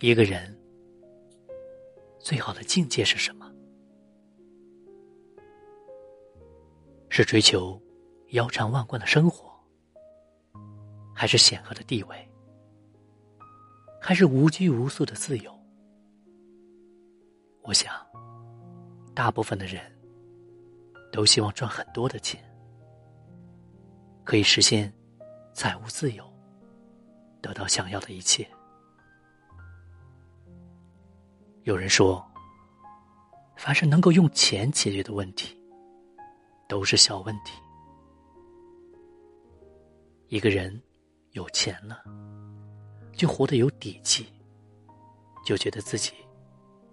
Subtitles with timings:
[0.00, 0.54] 一个人
[2.18, 3.50] 最好的境界是什么？
[7.08, 7.80] 是追求
[8.34, 9.48] 腰缠万贯的生活，
[11.14, 12.28] 还是显赫的地位，
[14.00, 15.56] 还是无拘无束的自由？
[17.62, 17.94] 我想，
[19.14, 19.80] 大部分的人
[21.12, 22.42] 都希望赚很多的钱，
[24.24, 24.92] 可以实现
[25.52, 26.28] 财务自由，
[27.40, 28.44] 得到想要的一切。
[31.62, 32.22] 有人说，
[33.54, 35.56] 凡是能够用钱解决的问题，
[36.68, 37.52] 都是小问题。
[40.34, 40.82] 一个人
[41.30, 42.02] 有钱了，
[43.12, 44.26] 就活得有底气，
[45.44, 46.12] 就觉得自己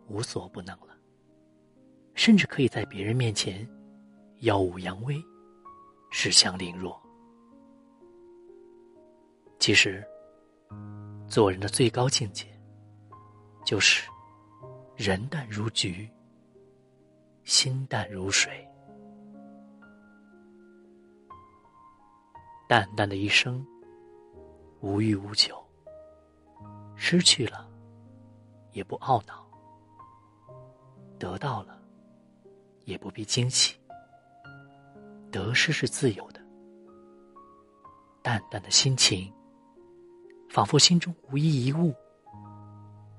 [0.08, 0.96] 无所不能了，
[2.14, 3.68] 甚至可以在别人面前
[4.42, 5.20] 耀武扬威，
[6.12, 7.02] 恃强凌弱。
[9.58, 10.08] 其实，
[11.28, 12.46] 做人的最高境界，
[13.66, 14.08] 就是。
[14.98, 16.08] 人淡如菊，
[17.44, 18.64] 心淡如水。
[22.72, 23.68] 淡淡的一生，
[24.80, 25.62] 无欲无求。
[26.96, 27.70] 失去了，
[28.72, 29.46] 也不懊恼；
[31.20, 31.78] 得到了，
[32.86, 33.76] 也不必惊喜。
[35.30, 36.40] 得失是自由的。
[38.22, 39.30] 淡淡的心情，
[40.50, 41.94] 仿佛心中无一一物，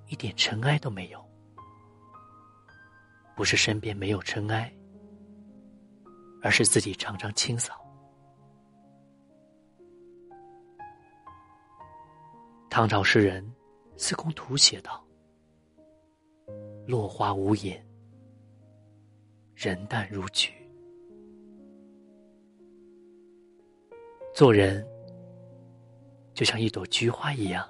[0.07, 1.23] 一点尘埃都没有。
[3.37, 4.75] 不是身边没有尘埃，
[6.41, 7.82] 而是自己常常清扫。
[12.75, 13.47] 唐朝诗人
[13.99, 15.05] 司空图写道
[16.89, 17.87] ：“落花无言，
[19.55, 20.51] 人淡如菊。”
[24.35, 24.83] 做人
[26.33, 27.69] 就像一朵菊花一样，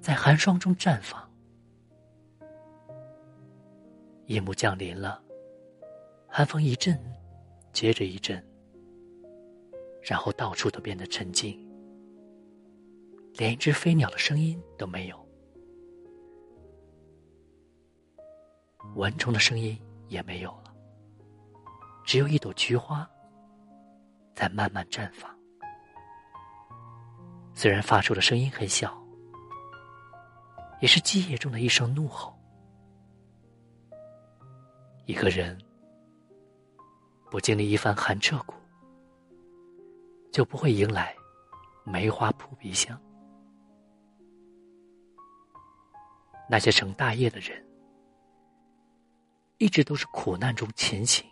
[0.00, 1.22] 在寒霜中绽放。
[4.26, 5.22] 夜幕降临了，
[6.26, 6.98] 寒风一阵
[7.72, 8.44] 接着一阵，
[10.02, 11.56] 然后到处都变得沉静，
[13.34, 15.26] 连一只飞鸟的声音都没有，
[18.94, 20.74] 蚊虫的声音也没有了，
[22.04, 23.08] 只有一朵菊花
[24.34, 25.34] 在慢慢绽放。
[27.54, 29.02] 虽然发出的声音很小，
[30.80, 32.38] 也是寂夜中的一声怒吼。
[35.06, 35.58] 一个人
[37.30, 38.54] 不经历一番寒彻骨，
[40.30, 41.14] 就不会迎来
[41.84, 43.00] 梅花扑鼻香。
[46.52, 47.66] 那些成大业的人，
[49.56, 51.24] 一直都是苦难中前行，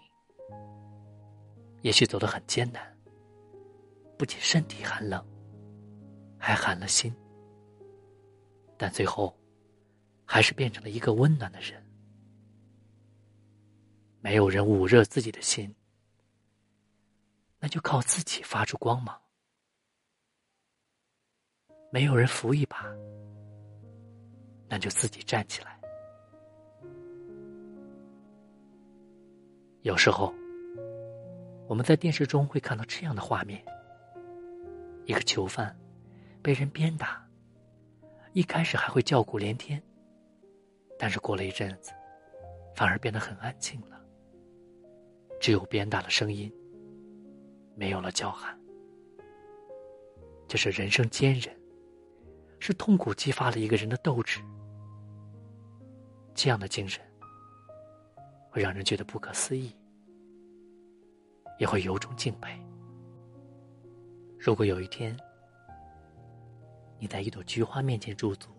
[1.83, 2.83] 也许走得很艰难，
[4.17, 5.23] 不仅身体寒冷，
[6.39, 7.15] 还寒了心，
[8.79, 9.39] 但最后
[10.25, 11.87] 还是变成了一个温暖的人。
[14.23, 15.75] 没有人捂热自己的心，
[17.59, 19.15] 那就靠自己发出光芒；
[21.93, 22.87] 没有人扶一把，
[24.71, 25.79] 那就自己站起来。
[29.83, 30.33] 有时候，
[31.67, 33.65] 我们在电视中会看到这样的画面：
[35.07, 35.77] 一个囚犯
[36.41, 37.27] 被人鞭打，
[38.33, 39.83] 一开始还会叫苦连天，
[40.97, 41.91] 但是过了一阵子，
[42.77, 44.01] 反而变得很安静了。
[45.41, 46.53] 只有鞭打的声音，
[47.75, 48.57] 没有了叫喊。
[50.47, 51.59] 这是人生坚韧，
[52.59, 54.41] 是痛苦激发了一个人的斗志。
[56.35, 57.03] 这样的精神，
[58.51, 59.75] 会让人觉得不可思议，
[61.59, 62.59] 也会由衷敬佩。
[64.39, 65.17] 如果有一天，
[66.99, 68.51] 你在一朵菊花面前驻足，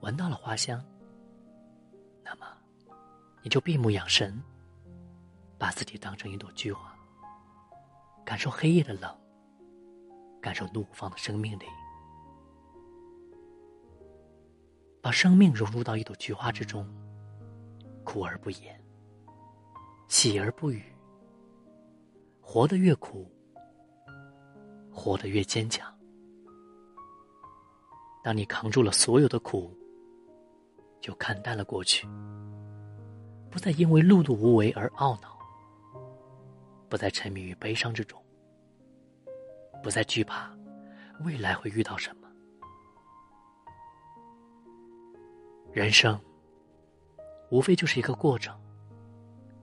[0.00, 0.84] 闻到了花香，
[2.24, 2.46] 那么，
[3.42, 4.42] 你就闭目养神。
[5.60, 6.96] 把自己当成一朵菊花，
[8.24, 9.12] 感受黑夜的冷，
[10.40, 11.64] 感受怒放的生命力，
[15.00, 16.86] 把生命融入到一朵菊花之中，
[18.04, 18.78] 苦而不言，
[20.08, 20.82] 喜而不语，
[22.40, 23.30] 活得越苦，
[24.92, 25.92] 活得越坚强。
[28.22, 29.72] 当你扛住了所有的苦，
[31.00, 32.06] 就看淡了过去，
[33.50, 35.38] 不再因为碌碌无为而懊恼。
[36.90, 38.18] 不再沉迷于悲伤之中，
[39.82, 40.50] 不再惧怕
[41.20, 42.17] 未来会遇到什么。
[45.78, 46.20] 人生
[47.50, 48.60] 无非就是一个过程，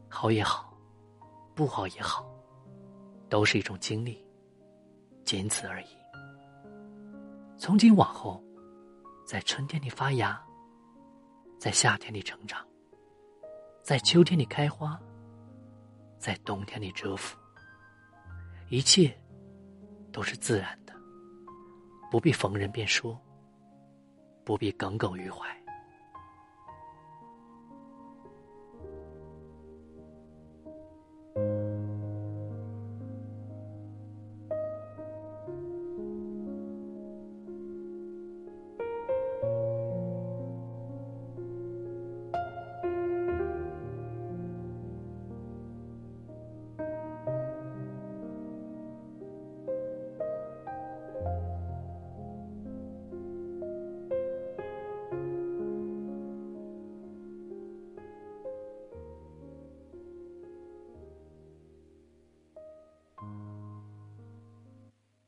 [0.07, 0.73] 好也好，
[1.53, 2.25] 不好也好，
[3.27, 4.25] 都是一种经历，
[5.25, 5.87] 仅此而已。
[7.57, 8.41] 从今往后，
[9.27, 10.41] 在春天里发芽，
[11.59, 12.65] 在夏天里成长，
[13.83, 14.97] 在秋天里开花，
[16.17, 17.37] 在冬天里蛰伏，
[18.69, 19.13] 一切
[20.13, 20.93] 都是自然的，
[22.09, 23.21] 不必逢人便说，
[24.45, 25.45] 不必耿耿于怀。